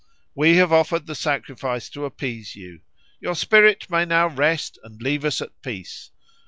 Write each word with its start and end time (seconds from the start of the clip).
We 0.33 0.55
have 0.55 0.73
offered 0.73 1.05
the 1.05 1.13
sacrifice 1.13 1.87
to 1.91 2.05
appease 2.05 2.55
you. 2.55 2.79
Your 3.19 3.35
spirit 3.35 3.87
may 3.87 4.03
now 4.03 4.29
rest 4.29 4.79
and 4.83 4.99
leave 4.99 5.23
us 5.23 5.41
at 5.41 5.61
peace. 5.61 6.09